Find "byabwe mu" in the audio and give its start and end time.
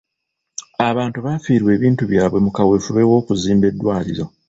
2.11-2.51